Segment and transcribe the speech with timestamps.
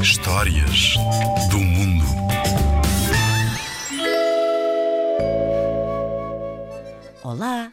[0.00, 0.94] Histórias
[1.50, 2.04] do mundo.
[7.22, 7.70] Olá!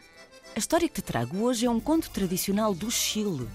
[0.54, 3.48] A história que te trago hoje é um conto tradicional do Chile.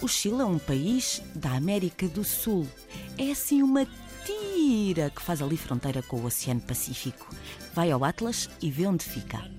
[0.00, 2.68] O Chile é um país da América do Sul.
[3.16, 3.84] É assim uma
[4.24, 7.34] tira que faz ali fronteira com o Oceano Pacífico.
[7.74, 9.50] Vai ao Atlas e vê onde fica.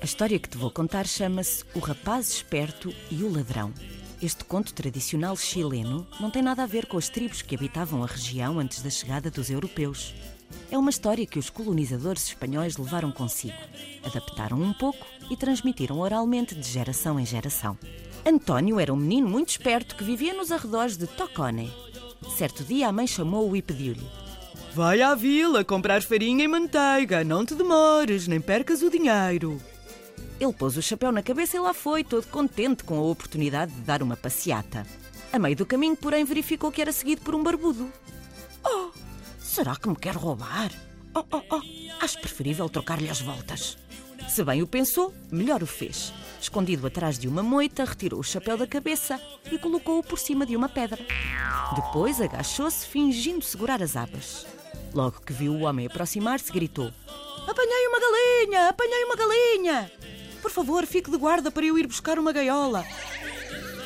[0.00, 3.72] A história que te vou contar chama-se O Rapaz Esperto e o Ladrão.
[4.20, 8.06] Este conto tradicional chileno não tem nada a ver com as tribos que habitavam a
[8.06, 10.12] região antes da chegada dos europeus.
[10.72, 13.56] É uma história que os colonizadores espanhóis levaram consigo,
[14.04, 17.78] adaptaram um pouco e transmitiram oralmente de geração em geração.
[18.26, 21.72] António era um menino muito esperto que vivia nos arredores de Tocone.
[22.36, 24.04] Certo dia a mãe chamou-o e pediu-lhe:
[24.74, 29.62] Vai à vila comprar farinha e manteiga, não te demores, nem percas o dinheiro.
[30.40, 33.80] Ele pôs o chapéu na cabeça e lá foi, todo contente com a oportunidade de
[33.80, 34.86] dar uma passeata.
[35.32, 37.92] A meio do caminho, porém, verificou que era seguido por um barbudo.
[38.64, 38.90] Oh,
[39.38, 40.70] será que me quer roubar?
[41.14, 41.60] Oh, oh, oh,
[42.00, 43.76] acho preferível trocar-lhe as voltas.
[44.28, 46.12] Se bem o pensou, melhor o fez.
[46.40, 50.54] Escondido atrás de uma moita, retirou o chapéu da cabeça e colocou-o por cima de
[50.54, 51.04] uma pedra.
[51.74, 54.46] Depois agachou-se, fingindo segurar as abas.
[54.94, 56.92] Logo que viu o homem aproximar-se, gritou:
[57.46, 58.68] Apanhei uma galinha!
[58.68, 59.97] Apanhei uma galinha!
[60.40, 62.84] Por favor, fique de guarda para eu ir buscar uma gaiola.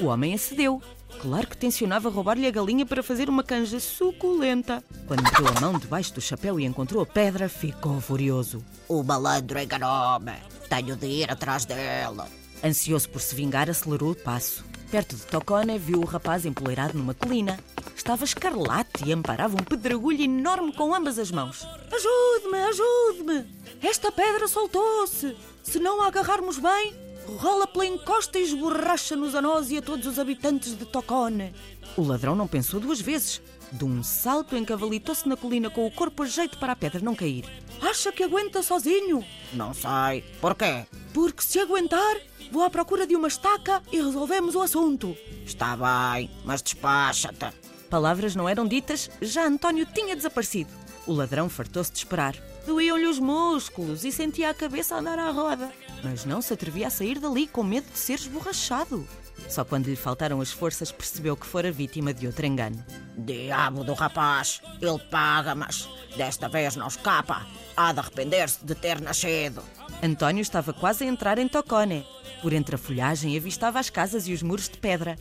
[0.00, 0.82] O homem acedeu.
[1.20, 4.82] Claro que tencionava roubar-lhe a galinha para fazer uma canja suculenta.
[5.06, 8.64] Quando meteu a mão debaixo do chapéu e encontrou a pedra, ficou furioso.
[8.88, 10.34] O malandro enganou-me.
[10.68, 12.22] Tenho de ir atrás dele.
[12.64, 14.64] Ansioso por se vingar, acelerou o passo.
[14.90, 17.58] Perto de Tocone, viu o rapaz empoleirado numa colina.
[17.96, 21.66] Estava escarlate e amparava um pedregulho enorme com ambas as mãos.
[21.90, 23.61] Ajude-me, ajude-me!
[23.82, 25.36] Esta pedra soltou-se!
[25.62, 26.94] Se não a agarrarmos bem,
[27.36, 31.52] rola pela encosta e esborracha-nos a nós e a todos os habitantes de Tocone.
[31.96, 33.42] O ladrão não pensou duas vezes.
[33.72, 37.14] De um salto, encavalitou-se na colina com o corpo a jeito para a pedra não
[37.14, 37.44] cair.
[37.80, 39.24] Acha que aguenta sozinho?
[39.52, 40.22] Não sei.
[40.40, 40.86] Porquê?
[41.12, 42.16] Porque se aguentar,
[42.52, 45.16] vou à procura de uma estaca e resolvemos o assunto.
[45.44, 47.46] Está bem, mas despacha-te.
[47.90, 50.81] Palavras não eram ditas, já António tinha desaparecido.
[51.06, 52.34] O ladrão fartou-se de esperar.
[52.66, 55.70] Doíam-lhe os músculos e sentia a cabeça andar à roda.
[56.02, 59.06] Mas não se atrevia a sair dali com medo de ser esborrachado.
[59.48, 62.84] Só quando lhe faltaram as forças percebeu que fora vítima de outro engano.
[63.16, 67.46] Diabo do rapaz, ele paga, mas desta vez não escapa.
[67.76, 69.62] Há de arrepender-se de ter nascido.
[70.02, 72.06] António estava quase a entrar em Tocone.
[72.40, 75.16] Por entre a folhagem avistava as casas e os muros de pedra.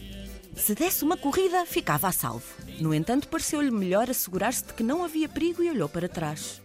[0.55, 2.45] Se desse uma corrida, ficava a salvo.
[2.79, 6.61] No entanto, pareceu-lhe melhor assegurar-se de que não havia perigo e olhou para trás.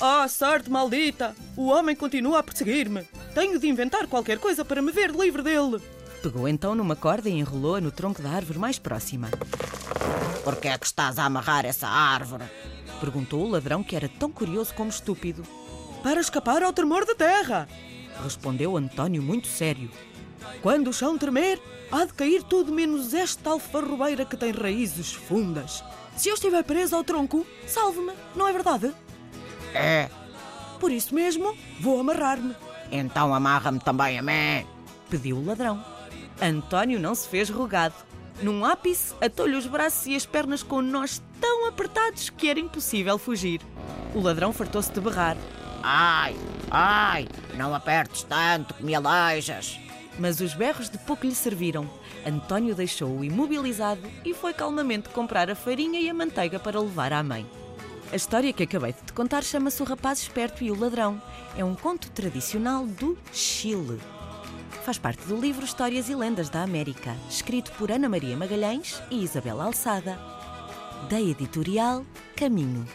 [0.00, 1.34] Ah, sorte maldita!
[1.56, 3.02] O homem continua a perseguir-me.
[3.34, 5.80] Tenho de inventar qualquer coisa para me ver livre dele.
[6.22, 9.28] Pegou então numa corda e enrolou-a no tronco da árvore mais próxima.
[10.42, 12.44] Por que é que estás a amarrar essa árvore?
[13.00, 15.44] Perguntou o ladrão, que era tão curioso como estúpido.
[16.02, 17.68] Para escapar ao tremor da terra!
[18.22, 19.90] Respondeu António muito sério.
[20.62, 21.60] Quando o chão tremer,
[21.90, 25.82] há de cair tudo menos esta alfarrobeira que tem raízes fundas.
[26.16, 28.94] Se eu estiver preso ao tronco, salve-me, não é verdade?
[29.74, 30.08] É.
[30.78, 32.54] Por isso mesmo, vou amarrar-me.
[32.90, 34.66] Então amarra-me também a mim.
[35.08, 35.82] Pediu o ladrão.
[36.40, 37.94] António não se fez rogado.
[38.42, 43.18] Num ápice, atou-lhe os braços e as pernas com nós tão apertados que era impossível
[43.18, 43.60] fugir.
[44.14, 45.36] O ladrão fartou-se de berrar.
[45.82, 46.36] Ai,
[46.70, 49.78] ai, não apertes tanto que me aleijas.
[50.18, 51.88] Mas os berros de pouco lhe serviram.
[52.26, 57.22] António deixou-o imobilizado e foi calmamente comprar a farinha e a manteiga para levar à
[57.22, 57.46] mãe.
[58.12, 61.20] A história que acabei de te contar chama-se O Rapaz Esperto e o Ladrão.
[61.56, 63.98] É um conto tradicional do Chile.
[64.84, 69.22] Faz parte do livro Histórias e Lendas da América, escrito por Ana Maria Magalhães e
[69.22, 70.18] Isabel Alçada.
[71.08, 72.04] Da editorial
[72.36, 72.86] Caminho.